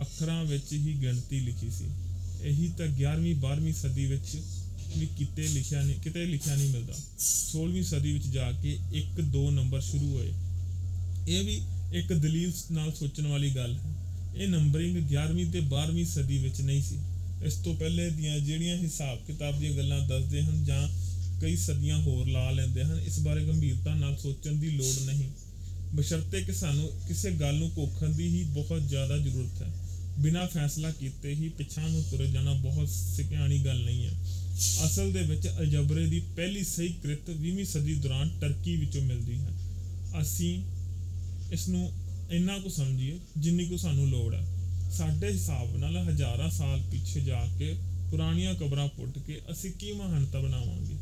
[0.00, 1.84] ਅੱਖਰਾਂ ਵਿੱਚ ਹੀ ਗਿਣਤੀ ਲਿਖੀ ਸੀ।
[2.44, 4.36] ਇਹੀ ਤਾਂ 11ਵੀਂ 12ਵੀਂ ਸਦੀ ਵਿੱਚ
[4.98, 9.50] ਵੀ ਕਿਤੇ ਲਿਖਿਆ ਨਹੀਂ, ਕਿਤੇ ਲਿਖਿਆ ਨਹੀਂ ਮਿਲਦਾ। 16ਵੀਂ ਸਦੀ ਵਿੱਚ ਜਾ ਕੇ 1 2
[9.50, 10.32] ਨੰਬਰ ਸ਼ੁਰੂ ਹੋਏ।
[11.28, 11.62] ਇਹ ਵੀ
[11.98, 13.94] ਇੱਕ ਦਲੀਲ ਨਾਲ ਸੋਚਣ ਵਾਲੀ ਗੱਲ ਹੈ।
[14.36, 16.98] ਇਹ ਨੰਬਰਿੰਗ 11ਵੀਂ ਤੇ 12ਵੀਂ ਸਦੀ ਵਿੱਚ ਨਹੀਂ ਸੀ।
[17.44, 20.88] ਇਸ ਤੋਂ ਪਹਿਲੇ ਦੀਆਂ ਜਿਹੜੀਆਂ ਹਿਸਾਬ ਕਿਤਾਬ ਦੀਆਂ ਗੱਲਾਂ ਦੱਸਦੇ ਹਨ ਜਾਂ
[21.40, 25.30] ਕਈ ਸਦੀਆਂ ਹੋਰ ਲਾ ਲੈਂਦੇ ਹਨ, ਇਸ ਬਾਰੇ ਗੰਭੀਰਤਾ ਨਾਲ ਸੋਚਣ ਦੀ ਲੋੜ ਨਹੀਂ।
[25.94, 29.83] ਬਸ਼ਰਤੇ ਕਿ ਸਾਨੂੰ ਕਿਸੇ ਗੱਲ ਨੂੰ ਕੋਖਣ ਦੀ ਹੀ ਬਹੁਤ ਜ਼ਿਆਦਾ ਜ਼ਰੂਰਤ ਹੈ।
[30.18, 34.12] ਬਿਨਾਂ ਫੈਸਲਾ ਕੀਤੇ ਹੀ ਪਿਛਾਂ ਨੂੰ ਤੁਰ ਜਾਣਾ ਬਹੁਤ ਸਿਆਣੀ ਗੱਲ ਨਹੀਂ ਹੈ।
[34.84, 39.50] ਅਸਲ ਦੇ ਵਿੱਚ ਅਲਜਬਰੇ ਦੀ ਪਹਿਲੀ ਸਹੀ ਕ੍ਰਿਤ 20ਵੀਂ ਸਦੀ ਦੌਰਾਨ ਟਰਕੀ ਵਿੱਚੋਂ ਮਿਲਦੀ ਹੈ।
[40.20, 40.62] ਅਸੀਂ
[41.52, 41.92] ਇਸ ਨੂੰ
[42.30, 44.46] ਇੰਨਾ ਕੁ ਸਮਝੀਏ ਜਿੰਨੀ ਕੁ ਸਾਨੂੰ ਲੋੜ ਹੈ।
[44.90, 47.76] ਸਾਡੇ ਹਿਸਾਬ ਨਾਲ ਹਜ਼ਾਰਾਂ ਸਾਲ ਪਿੱਛੇ ਜਾ ਕੇ
[48.10, 50.94] ਪੁਰਾਣੀਆਂ ਕਬਰਾਂ ਪੁੱਟ ਕੇ ਅਸੀਂ ਕੀ ਮਹਾਨਤਾ ਬਣਾਵਾਂਗੇ?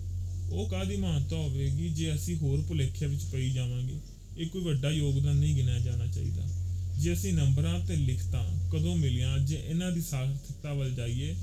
[0.52, 3.95] ਉਹ ਕਾਦੀ ਮਹਾਨਤਾ ਹੋਵੇਗੀ ਜੇ ਅਸੀਂ ਹੋਰ ਭੁਲੇਖਿਆਂ ਵਿੱਚ ਪਈ ਜਾਵਾਂਗੇ?
[4.38, 6.62] ਇਹ ਕੋਈ ਵੱਡਾ ਯੋਗਦਾਨ ਨਹੀਂ ਗਿਣਿਆ ਜਾਣਾ ਚਾਹੀਦਾ।
[6.99, 11.35] ਜੇ ਅਸੀਂ ਨੰਬਰਾਂ ਤੇ ਲਿਖਤਾਂ ਕਦੋਂ ਮਿਲੀਆਂ, ਜੇ ਇਹਨਾਂ ਦੀ ਸਾਰਥਕਤਾ ਵੱਲ ਜਾਈਏ,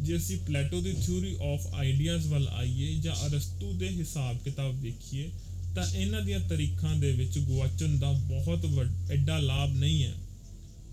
[0.00, 5.30] ਜੇ ਅਸੀਂ ਪਲੇਟੋ ਦੀ ਥਿਊਰੀ ਆਫ ਆਈਡੀਆਜ਼ ਵੱਲ ਆਈਏ ਜਾਂ ਅਰਸਤੂ ਦੇ ਹਿਸਾਬ ਕਿਤਾਬ ਵੇਖੀਏ,
[5.74, 10.14] ਤਾਂ ਇਹਨਾਂ ਦੀਆਂ ਤਰੀਖਾਂ ਦੇ ਵਿੱਚ ਗੁਆਚਣ ਦਾ ਬਹੁਤ ਵੱਡ- ਐਡਾ ਲਾਭ ਨਹੀਂ ਹੈ।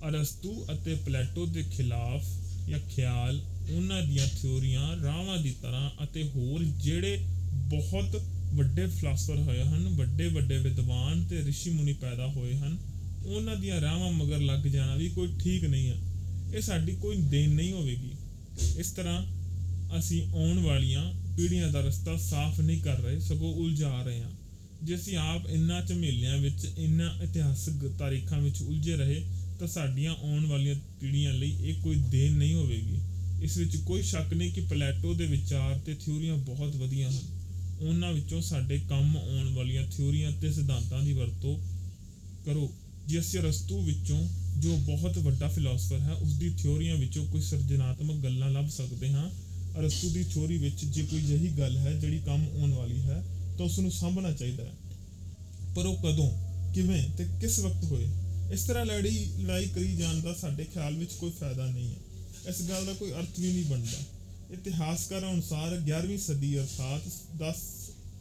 [0.07, 2.23] ਅਰਸਤੂ ਅਤੇ ਪਲੇਟੋ ਦੇ ਖਿਲਾਫ
[2.69, 3.41] ਜਾਂ ਖਿਆਲ
[3.73, 7.17] ਉਹਨਾਂ ਦੀਆਂ ਥਿਉਰੀਆਂ ਰਾਵਾਂ ਦੀ ਤਰ੍ਹਾਂ ਅਤੇ ਹੋਰ ਜਿਹੜੇ
[7.53, 8.21] ਬਹੁਤ
[8.53, 12.77] ਵੱਡੇ ਫਿਲਾਸਫਰ ਹੋਏ ਹਨ ਵੱਡੇ ਵੱਡੇ ਵਿਦਵਾਨ ਤੇ ઋષਿ ਮੁਨੀ ਪੈਦਾ ਹੋਏ ਹਨ
[13.25, 15.97] ਉਹਨਾਂ ਦੀਆਂ ਰਾਵਾਂ ਮਗਰ ਲੱਗ ਜਾਣਾ ਵੀ ਕੋਈ ਠੀਕ ਨਹੀਂ ਹੈ
[16.55, 18.11] ਇਹ ਸਾਡੀ ਕੋਈ ਦੇਣ ਨਹੀਂ ਹੋਵੇਗੀ।
[18.77, 19.25] ਇਸ ਤਰ੍ਹਾਂ
[19.99, 24.31] ਅਸੀਂ ਆਉਣ ਵਾਲੀਆਂ ਪੀੜ੍ਹੀਆਂ ਦਾ ਰਸਤਾ ਸਾਫ਼ ਨਹੀਂ ਕਰ ਰਹੇ, ਸਗੋਂ ਉਲਝਾ ਰਹੇ ਹਾਂ।
[24.83, 29.25] ਜੇ ਅਸੀਂ ਆਪ ਇਨ੍ਹਾਂ ਝਮੇਲਿਆਂ ਵਿੱਚ, ਇਨ੍ਹਾਂ ਇਤਿਹਾਸਕ ਤਾਰੀਖਾਂ ਵਿੱਚ ਉਲਝੇ ਰਹੇ,
[29.59, 32.99] ਤਾਂ ਸਾਡੀਆਂ ਆਉਣ ਵਾਲੀਆਂ ਪੀੜ੍ਹੀਆਂ ਲਈ ਇਹ ਕੋਈ ਦੇਣ ਨਹੀਂ ਹੋਵੇਗੀ।
[33.43, 37.17] ਇਸ ਵਿੱਚ ਕੋਈ ਸ਼ੱਕ ਨਹੀਂ ਕਿ ਪਲੇਟੋ ਦੇ ਵਿਚਾਰ ਤੇ ਥਿਊਰੀਆਂ ਬਹੁਤ ਵਧੀਆ ਹਨ।
[37.81, 41.59] ਉਹਨਾਂ ਵਿੱਚੋਂ ਸਾਡੇ ਕੰਮ ਆਉਣ ਵਾਲੀਆਂ ਥਿਊਰੀਆਂ ਤੇ ਸਿਧਾਂਤਾਂ ਦੀ ਵਰਤੋਂ
[42.45, 42.75] ਕਰੋ।
[43.07, 44.29] ਜੇ ਅਸੀਂ ਅਰਸਤੂ ਵਿੱਚੋਂ,
[44.59, 49.31] ਜੋ ਬਹੁਤ ਵੱਡਾ ਫਿਲਾਸਫਰ ਹੈ ਉਸ ਦੀ ਥਿਊਰੀਆਂ ਵਿੱਚੋਂ ਕੋਈ ਸਿਰਜਣਾਤਮਕ ਗੱਲਾਂ ਲੱਭ ਸਕਦੇ ਹਾਂ
[49.79, 53.23] ਅਰਸਤੂ ਦੀ ਥਿਊਰੀ ਵਿੱਚ ਜੇ ਕੋਈ ਅਜਿਹੀ ਗੱਲ ਹੈ ਜਿਹੜੀ ਕੰਮ ਆਉਣ ਵਾਲੀ ਹੈ,
[53.57, 54.71] ਤਾਂ ਉਸ ਨੂੰ ਸਾਂਭਣਾ ਚਾਹੀਦਾ ਹੈ।
[55.75, 56.31] ਪਰ ਉਹ ਕਦੋਂ,
[56.73, 58.07] ਕਿਵੇਂ ਤੇ ਕਿਸ ਵਕਤ ਹੋਏ,
[58.53, 61.95] ਇਸ ਤਰ੍ਹਾਂ ਲੜੀ, ਲੜਾਈ ਕਰੀ ਜਾਣ ਦਾ ਸਾਡੇ ਖਿਆਲ ਵਿੱਚ ਕੋਈ ਫਾਇਦਾ ਨਹੀਂ ਹੈ।
[62.49, 63.97] ਇਸ ਗੱਲ ਦਾ ਕੋਈ ਅਰਥ ਵੀ ਨਹੀਂ ਬਣਦਾ।
[64.53, 67.01] ਇਤਿਹਾਸਕਾਰਾਂ ਅਨੁਸਾਰ 11ਵੀਂ ਸਦੀ ਅਰਥਾਤ
[67.37, 67.55] 10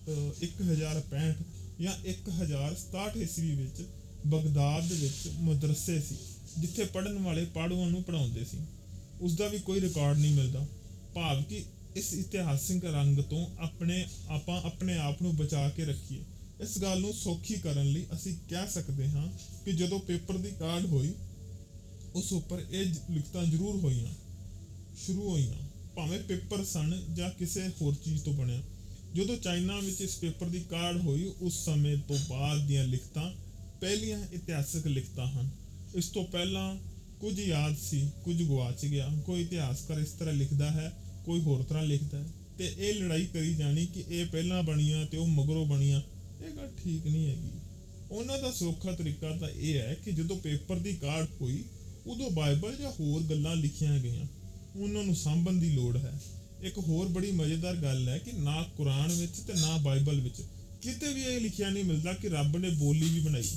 [0.08, 1.34] ਅਹ 1065
[1.80, 3.87] ਜਾਂ 1067 ਈਸਵੀ ਵਿੱਚ
[4.26, 6.16] ਬਗਦਾਦ ਦੇ ਵਿੱਚ ਮਦਰਸੇ ਸੀ,
[6.58, 8.58] ਜਿੱਥੇ ਪੜਨ ਵਾਲੇ ਪੜੂਆਂ ਨੂੰ ਪੜਾਉਂਦੇ ਸੀ।
[9.20, 10.66] ਉਸ ਦਾ ਵੀ ਕੋਈ ਰਿਕਾਰਡ ਨਹੀਂ ਮਿਲਦਾ।
[11.14, 11.64] ਭਾਵ ਕਿ
[11.96, 16.24] ਇਸ ਇਤਿਹਾਸਿਕ ਰੰਗ ਤੋਂ ਆਪਣੇ, ਆਪਾਂ ਆਪਣੇ ਆਪ ਨੂੰ ਬਚਾ ਕੇ ਰੱਖੀਏ।
[16.60, 19.28] ਇਸ ਗੱਲ ਨੂੰ ਸੌਖੀ ਕਰਨ ਲਈ ਅਸੀਂ ਕਹਿ ਸਕਦੇ ਹਾਂ
[19.64, 21.14] ਕਿ ਜਦੋਂ ਪੇਪਰ ਦੀ ਕਾਢ ਹੋਈ,
[22.14, 24.14] ਉਸ ਉੱਪਰ ਇਹ ਜ- ਲਿਖਤਾਂ ਜ਼ਰੂਰ ਹੋਈਆਂ।
[25.06, 28.62] ਸ਼ੁਰੂ ਹੋਈਆਂ, ਭਾਵੇਂ ਪੇਪਰ ਸਨ ਜਾਂ ਕਿਸੇ ਹੋਰ ਚੀਜ਼ ਤੋਂ ਬਣਿਆ।
[29.14, 33.32] ਜਦੋਂ ਚਾਈਨਾ ਵਿੱਚ ਇਸ ਪੇਪਰ ਦੀ ਕਾਢ ਹੋਈ, ਉਸ ਸਮੇਂ ਤੋਂ ਬਾਅਦ ਦੀਆਂ ਲਿਖਤਾਂ
[33.80, 35.50] ਪਹਿਲੀਆਂ ਇਤਿਹਾਸਕ ਲਿਖਤਾਂ ਹਨ।
[35.94, 36.76] ਇਸ ਤੋਂ ਪਹਿਲਾਂ
[37.20, 40.92] ਕੁਝ ਯਾਦ ਸੀ, ਕੁਝ ਗਵਾਚ ਗਿਆ। ਕੋਈ ਇਤਿਹਾਸਕਾਰ ਇਸ ਤਰ੍ਹਾਂ ਲਿਖਦਾ ਹੈ,
[41.26, 45.18] ਕੋਈ ਹੋਰ ਤਰ੍ਹਾਂ ਲਿਖਦਾ ਹੈ। ਤੇ ਇਹ ਲੜਾਈ ਕਰੀ ਜਾਣੀ ਕਿ ਇਹ ਪਹਿਲਾਂ ਬਣੀਆਂ ਤੇ
[45.18, 46.02] ਉਹ ਮਗਰੋਂ ਬਣੀਆਂ,
[46.46, 47.49] ਇਹ ਗੱਲ ਠੀਕ ਨਹੀਂ ਹੈਗੀ।
[48.10, 51.64] ਉਹਨਾਂ ਦਾ ਸੌਖਾ ਤਰੀਕਾ ਤਾਂ ਇਹ ਹੈ ਕਿ ਜਦੋਂ ਪੇਪਰ ਦੀ ਕਾਢ ਹੋਈ,
[52.06, 54.26] ਉਦੋਂ ਬਾਈਬਲ ਜਾਂ ਹੋਰ ਗੱਲਾਂ ਲਿਖੀਆਂ ਗਈਆਂ।
[54.76, 56.20] ਉਹਨਾਂ ਨੂੰ ਸਾਂਭਣ ਦੀ ਲੋੜ ਹੈ।
[56.62, 60.42] ਇੱਕ ਹੋਰ ਬੜੀ ਮਜ਼ੇਦਾਰ ਗੱਲ ਹੈ ਕਿ ਨਾ ਕੁਰਾਨ ਵਿੱਚ ਤੇ ਨਾ ਬਾਈਬਲ ਵਿੱਚ
[60.82, 63.49] ਕਿਤੇ ਵੀ ਇਹ ਲਿਖਿਆ ਨਹੀਂ ਮਿਲਦਾ ਕਿ ਰੱਬ ਨੇ ਬੋਲੀ ਵੀ ਬਣਾਈ।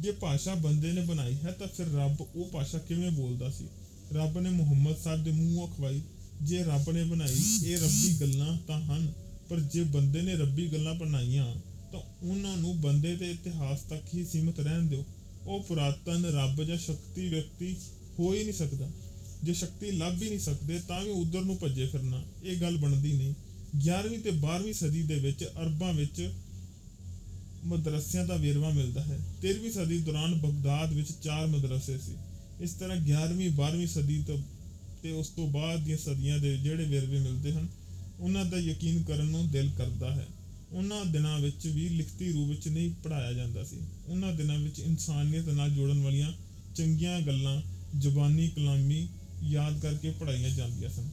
[0.00, 3.68] ਜੇ ਭਾਸ਼ਾ ਬੰਦੇ ਨੇ ਬਣਾਈ ਹੈ ਤਾਂ ਫਿਰ ਰੱਬ ਉਹ ਭਾਸ਼ਾ ਕਿਵੇਂ ਬੋਲਦਾ ਸੀ?
[4.12, 6.00] ਰੱਬ ਨੇ ਮੁਹੰਮਦ ਸਾਹਿਬ ਦੇ ਮੂੰਹੋਂ ਖਵਾਈ
[6.42, 9.12] ਜੇ ਰੱਬ ਨੇ ਬਣਾਈ ਇਹ ਰੱਬੀ ਗੱਲਾਂ ਤਾਂ ਹਨ,
[9.48, 11.54] ਪਰ ਜੇ ਬੰਦੇ ਨੇ ਰੱਬੀ ਗੱਲਾਂ ਬਣਾਈਆਂ,
[11.92, 15.04] ਤਾਂ ਉਹਨਾਂ ਨੂੰ ਬੰਦੇ ਦੇ ਇਤਿਹਾਸ ਤੱਕ ਹੀ ਸੀਮਿਤ ਰਹਿਣ ਦਿਓ।
[15.46, 17.76] ਉਹ ਪੁਰਾਤਨ ਰੱਬ ਜਾਂ ਸ਼ਕਤੀ ਵਿਅਕਤੀ
[18.18, 18.90] ਹੋ ਹੀ ਨਹੀਂ ਸਕਦਾ।
[19.44, 23.12] ਜੇ ਸ਼ਕਤੀ ਲੱਭ ਹੀ ਨਹੀਂ ਸਕਦੇ, ਤਾਂ ਵੀ ਉਧਰ ਨੂੰ ਭੱਜੇ ਫਿਰਨਾ, ਇਹ ਗੱਲ ਬਣਦੀ
[23.12, 23.34] ਨਹੀਂ।
[23.76, 26.32] 11ਵੀਂ ਤੇ 12ਵੀਂ ਸਦੀ ਦੇ ਵਿੱਚ ਅਰਬਾਂ ਵਿੱਚ
[27.64, 32.16] ਮਦਰਸਿਆਂ ਦਾ ਵੇਰਵਾ ਮਿਲਦਾ ਹੈ। 13ਵੀਂ ਸਦੀ ਦੌਰਾਨ ਬਗਦਾਦ ਵਿੱਚ ਚਾਰ ਮਦਰਸੇ ਸੀ।
[32.60, 34.38] ਇਸ ਤਰ੍ਹਾਂ 11ਵੀਂ 12ਵੀਂ ਸਦੀ ਤੋਂ
[35.02, 37.68] ਤੇ ਉਸ ਤੋਂ ਬਾਅਦ ਦੀਆਂ ਸਦੀਆਂ ਦੇ ਜਿਹੜੇ ਵੇਰਵੇ ਮਿਲਦੇ ਹਨ,
[38.20, 40.26] ਉਹਨਾਂ ਦਾ ਯਕੀਨ ਕਰਨ ਨੂੰ ਦਿਲ ਕਰਦਾ ਹੈ।
[40.72, 43.76] ਉਹਨਾਂ ਦਿਨਾਂ ਵਿੱਚ ਵੀ ਲਿਖਤੀ ਰੂਪ ਵਿੱਚ ਨਹੀਂ ਪੜਾਇਆ ਜਾਂਦਾ ਸੀ।
[44.08, 46.32] ਉਹਨਾਂ ਦਿਨਾਂ ਵਿੱਚ ਇਨਸਾਨੀਅਤ ਨਾਲ ਜੋੜਨ ਵਾਲੀਆਂ
[46.74, 47.62] ਚੰਗੀਆਂ ਗੱਲਾਂ,
[47.98, 49.08] ਜ਼ੁਬਾਨੀ, ਕਲਾਮੀ
[49.42, 51.08] ਯਾਦ ਕਰਕੇ ਪੜਾਈਆਂ ਜਾਂਦੀਆਂ ਸਨ।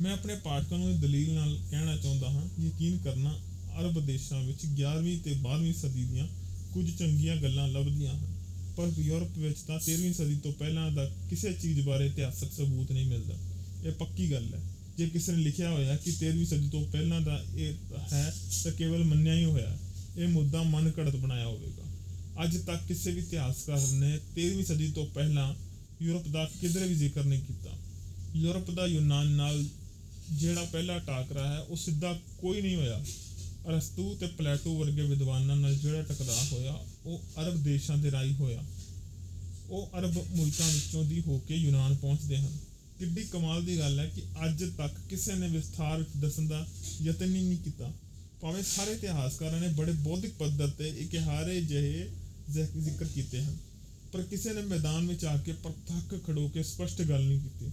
[0.00, 3.38] ਮੈਂ ਆਪਣੇ ਪਾਠਕਾਂ ਨੂੰ ਇਹ ਦਲੀਲ ਨਾਲ ਕਹਿਣਾ ਚਾਹੁੰਦਾ ਹਾਂ, ਯਕੀਨ ਕਰਨਾ
[3.80, 6.28] ਅਰਬ ਦੇਸ਼ਾਂ ਵਿੱਚ 11ਵੀਂ ਤੇ 12ਵੀਂ ਸਦੀ ਦੀਆਂ
[6.72, 8.36] ਕੁਝ ਚੰਗੀਆਂ ਗੱਲਾਂ ਲੱਭਦੀਆਂ ਹਨ।
[8.76, 13.06] ਪਰ ਯੂਰਪ ਵਿੱਚ ਤਾਂ 13ਵੀਂ ਸਦੀ ਤੋਂ ਪਹਿਲਾਂ ਦਾ ਕਿਸੇ ਚੀਜ਼ ਬਾਰੇ ਇਤਿਹਾਸਕ ਸਬੂਤ ਨਹੀਂ
[13.06, 13.34] ਮਿਲਦਾ।
[13.86, 14.62] ਇਹ ਪੱਕੀ ਗੱਲ ਹੈ।
[14.98, 17.74] ਜੇ ਕਿਸੇ ਨੇ ਲਿਖਿਆ ਹੋਇਆ ਕਿ 13ਵੀਂ ਸਦੀ ਤੋਂ ਪਹਿਲਾਂ ਦਾ ਇਹ
[18.12, 19.78] ਹੈ, ਤਾਂ ਕੇਵਲ ਮੰਨਿਆ ਹੀ ਹੋਇਆ
[20.16, 21.82] ਇਹ ਮੁੱਦਾ ਮਨ ਘੜਤ ਬਣਾਇਆ ਹੋਵੇਗਾ।
[22.44, 25.54] ਅੱਜ ਤੱਕ ਕਿਸੇ ਵੀ ਇਤਿਹਾਸਕਾਰ ਨੇ 13ਵੀਂ ਸਦੀ ਤੋਂ ਪਹਿਲਾਂ
[26.02, 27.70] ਯੂਰਪ ਦਾ ਕਿਧਰੇ ਵੀ ਜ਼ਿਕਰ ਨਹੀਂ ਕੀਤਾ।
[28.36, 29.64] ਯੂਰਪ ਦਾ ਯੂਨਾਨ ਨਾਲ
[30.32, 33.04] ਜਿਹੜਾ ਪਹਿਲਾ ਟਾਕਰਾ ਹੈ, ਉਹ ਸਿੱਧਾ ਕੋਈ ਨਹੀਂ ਹੋਇਆ।
[33.68, 38.64] ਅਰਸਤੂ ਤੇ ਪਲੇਟੋ ਵਰਗੇ ਵਿਦਵਾਨਾਂ ਨਾਲ ਜਿਹੜਾ ਟਕਰਾਅ ਹੋਇਆ, ਉਹ ਅਰਬ ਦੇਸ਼ਾਂ ਦੇ ਰਾਹੀਂ ਹੋਇਆ।
[39.70, 42.58] ਉਹ ਅਰਬ ਮੁਲਕਾਂ ਵਿੱਚੋਂ ਦੀ ਹੋ ਕੇ ਯੂਨਾਨ ਪਹੁੰਚਦੇ ਹਨ।
[42.98, 46.66] ਕਿੱਡੀ ਕਮਾਲ ਦੀ ਗੱਲ ਹੈ ਕਿ ਅੱਜ ਤੱਕ ਕਿਸੇ ਨੇ ਵਿਸਥਾਰ ਵਿੱਚ ਦੱਸਣ ਦਾ
[47.02, 47.92] ਯਤਨ ਹੀ ਨਹੀਂ ਕੀਤਾ।
[48.40, 52.10] ਭਾਵੇਂ ਸਾਰੇ ਇਤਿਹਾਸਕਾਰਾਂ ਨੇ ਬੜੇ ਬੌਧਿਕ ਪੱਧਰ ਤੇ ਇਕਿਹਾਰੇ ਜਿਹੇ
[52.50, 53.56] ਜ਼ਿਕ- ਜ਼ਿਕਰ ਕੀਤੇ ਹਨ,
[54.12, 57.66] ਪਰ ਕਿਸੇ ਨੇ ਮੈਦਾਨ ਵਿੱਚ ਆ ਕੇ ਪ੍ਰਤੱਖ ਖੜੋ ਕੇ ਸਪਸ਼ਟ ਗੱਲ ਨਹੀਂ ਕੀਤੀ।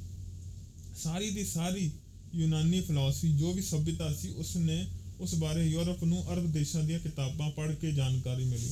[1.04, 1.92] ਸਾਰੀ ਦੀ ਸਾਰੀ
[2.36, 4.88] ਯੂਨਾਨੀ ਫਿਲਾਸਫੀ ਜੋ ਵੀ ਸਭਿਅਤਾ ਸੀ, ਉਸਨੇ
[5.24, 8.70] ਉਸ ਬਾਰੇ ਯੂਰਪ ਨੂੰ ਅਰਬ ਦੇਸ਼ਾਂ ਦੀਆਂ ਕਿਤਾਬਾਂ ਪੜ੍ਹ ਕੇ ਜਾਣਕਾਰੀ ਮਿਲੀ।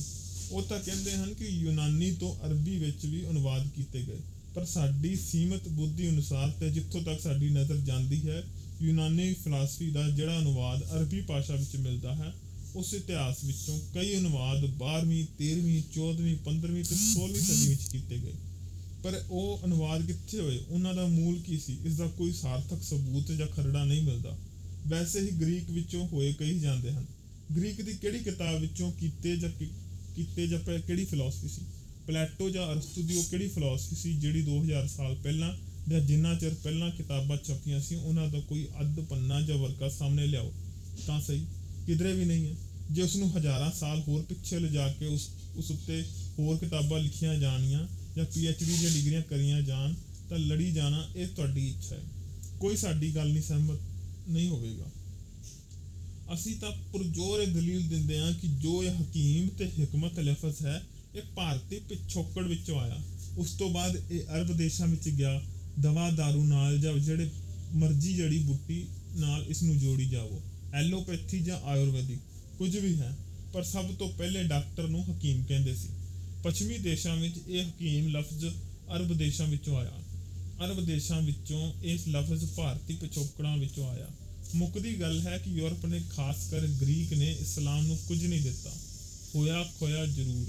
[0.50, 4.18] ਉਹ ਤਾਂ ਕਹਿੰਦੇ ਹਨ ਕਿ ਯੂਨਾਨੀ ਤੋਂ ਅਰਬੀ ਵਿੱਚ ਵੀ ਅਨੁਵਾਦ ਕੀਤੇ ਗਏ।
[4.54, 8.44] ਪਰ ਸਾਡੀ ਸੀਮਤ ਬੁੱਧੀ ਅਨੁਸਾਰ ਤੇ ਜਿੱਥੋਂ ਤੱਕ ਸਾਡੀ ਨਜ਼ਰ ਜਾਂਦੀ ਹੈ,
[8.82, 12.34] ਯੂਨਾਨੀ ਫਿਲਾਸਫੀ ਦਾ ਜਿਹੜਾ ਅਨੁਵਾਦ ਅਰਬੀ ਭਾਸ਼ਾ ਵਿੱਚ ਮਿਲਦਾ ਹੈ,
[12.76, 18.34] ਉਸ ਇਤਿਹਾਸ ਵਿੱਚੋਂ ਕਈ ਅਨੁਵਾਦ 12ਵੀਂ 13ਵੀਂ 14ਵੀਂ 15ਵੀਂ ਤੇ 16ਵੀਂ ਸਦੀ ਵਿੱਚ ਕੀਤੇ ਗਏ।
[19.02, 20.60] ਪਰ ਉਹ ਅਨੁਵਾਦ ਕਿੱਥੇ ਹੋਏ?
[20.68, 21.78] ਉਹਨਾਂ ਦਾ ਮੂਲ ਕੀ ਸੀ?
[21.84, 24.38] ਇਸ ਦਾ ਕੋਈ ਸਾਰਥਕ ਸਬੂਤ ਜਾਂ ਖਰੜਾ ਨਹੀਂ ਮਿਲਦਾ।
[24.88, 27.06] ਵੈਸੇ ਹੀ ਗ੍ਰੀਕ ਵਿੱਚੋਂ ਹੋਏ ਕਹੀ ਜਾਂਦੇ ਹਨ।
[27.56, 29.68] ਗ੍ਰੀਕ ਦੀ ਕਿਹੜੀ ਕਿਤਾਬ ਵਿੱਚੋਂ ਕੀਤੇ ਜਾਂ ਕਿ-
[30.16, 31.62] ਕੀਤੇ ਜਾਂ ਪ- ਕਿਹੜੀ ਫਿਲਾਸਫੀ ਸੀ?
[32.06, 35.56] ਪਲੈਟੋ ਜਾਂ ਅਰਸਤੂ ਦੀ ਉਹ ਕਿਹੜੀ ਫਿਲਾਸਫੀ ਸੀ ਜਿਹੜੀ 2000 ਸਾਲ ਪਹਿਲਾਂ
[35.90, 40.26] ਜਾਂ ਜਿੰਨਾ ਚਿਰ ਪਹਿਲਾਂ ਕਿਤਾਬਾਂ ਛਪੀਆਂ ਸੀ, ਉਹਨਾਂ ਦਾ ਕੋਈ ਅੱਧ ਪੰਨਾ ਜਾਂ ਵਰਕਾ ਸਾਹਮਣੇ
[40.26, 40.52] ਲਿਆਓ?
[41.06, 41.46] ਤਾਂ ਸਹੀ,
[41.86, 42.54] ਕਿਧਰੇ ਵੀ ਨਹੀਂ ਹੈ।
[42.90, 46.04] ਜੇ ਉਸ ਨੂੰ ਹਜ਼ਾਰਾਂ ਸਾਲ ਹੋਰ ਪਿੱਛੇ ਲਿਜਾ ਕੇ ਉਸ ਉਸ ਉੱਤੇ
[46.38, 49.94] ਹੋਰ ਕਿਤਾਬਾਂ ਲਿਖੀਆਂ ਜਾਣੀਆਂ ਜਾਂ ਡੀ ਦੀਆਂ ਡਿਗਰੀਆਂ ਕਰੀਆਂ ਜਾਣ,
[50.30, 52.00] ਤਾਂ ਲੜੀ ਜਾਣਾ ਇਹ ਤੁਹਾਡੀ ਇੱਛਾ ਹੈ।
[52.60, 53.78] ਕੋਈ ਸਾਡੀ ਗੱਲ ਨਹੀਂ ਸਹਿਮਤ।
[54.28, 54.90] ਨਹੀਂ ਹੋਵੇਗਾ।
[56.34, 60.86] ਅਸੀਂ ਤਾਂ ਪੁਰਜੋਰ ਇਹ ਦਲੀਲ ਦਿੰਦੇ ਹਾਂ ਕਿ ਜੋ ਇਹ ਹਕੀਮ ਤੇ ਹਕਮਤ ਲਫ਼ਜ਼ ਹੈ,
[61.14, 63.02] ਇਹ ਭਾਰਤੀ ਪਿਛੋਕੜ ਵਿੱਚੋਂ ਆਇਆ।
[63.38, 65.42] ਉਸ ਤੋਂ ਬਾਅਦ ਇਹ ਅਰਬ ਦੇਸ਼ਾਂ ਵਿੱਚ ਗਿਆ,
[65.80, 67.30] ਦਵਾ ਦਾਰੂ ਨਾਲ ਜਾਂ ਜਿਹੜੇ
[67.72, 68.86] ਮਰਜ਼ੀ ਜੜੀ ਬੁੱਟੀ
[69.16, 70.42] ਨਾਲ ਇਸ ਨੂੰ ਜੋੜੀ ਜਾਵੋ।
[70.74, 72.18] ਐਲੋਪੈਥੀ ਜਾਂ ਆਯੁਰਵੈਦਿਕ,
[72.58, 73.16] ਕੁਝ ਵੀ ਹੈ,
[73.52, 75.88] ਪਰ ਸਭ ਤੋਂ ਪਹਿਲੇ ਡਾਕਟਰ ਨੂੰ ਹਕੀਮ ਕਹਿੰਦੇ ਸੀ।
[76.42, 78.46] ਪੱਛਮੀ ਦੇਸ਼ਾਂ ਵਿੱਚ ਇਹ ਹਕੀਮ ਲਫ਼ਜ਼
[78.96, 80.01] ਅਰਬ ਦੇਸ਼ਾਂ ਵਿੱਚੋਂ ਆਇਆ।
[80.64, 84.06] ਅਰਬ ਦੇਸ਼ਾਂ ਵਿੱਚੋਂ ਇਸ ਲਫ਼ਜ਼ ਭਾਰਤੀ ਪਿਛੋਕੜਾਂ ਵਿੱਚੋਂ ਆਇਆ।
[84.54, 88.70] ਮੁੱਕਦੀ ਗੱਲ ਹੈ ਕਿ ਯੂਰਪ ਨੇ ਖਾਸ ਕਰ ਗ੍ਰੀਕ ਨੇ ਇਸਲਾਮ ਨੂੰ ਕੁਝ ਨਹੀਂ ਦਿੱਤਾ।
[89.34, 90.46] ਹੋਇਆ, ਖੋਇਆ ਜ਼ਰੂਰ।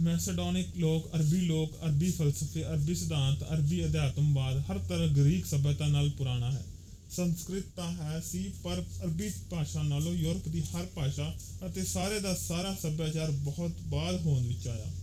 [0.00, 6.10] ਮੈਸੇਡੋਨਿਕ ਲੋਕ, ਅਰਬੀ ਲੋਕ, ਅਰਬੀ ਫਲਸਫੇ, ਅਰਬੀ ਸਿਧਾਂਤ, ਅਰਬੀ ਅਧਿਆਤਮਵਾਦ, ਹਰ ਤਰ੍ਹਾਂ ਗ੍ਰੀਕ ਸਭਿਅਤਾ ਨਾਲ
[6.10, 6.64] ਪੁਰਾਣਾ ਹੈ।
[7.10, 11.34] ਸੰਸਕ੍ਰਿਤ ਤਾਂ ਹੈ ਸੀ, ਪਰ ਅਰਬੀ ਭਾਸ਼ਾ ਨਾਲੋਂ ਯੂਰਪ ਦੀ ਹਰ ਭਾਸ਼ਾ
[11.66, 14.99] ਅਤੇ ਸਾਰੇ ਦਾ ਸਾਰਾ ਸੱਭਿਆਚਾਰ ਬਹੁਤ ਬਾਅਦ ਹੋਂਦ ਵਿੱਚ ਆਇਆ।